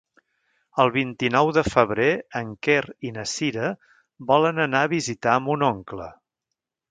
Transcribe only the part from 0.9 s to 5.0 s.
vint-i-nou de febrer en Quer i na Cira volen anar a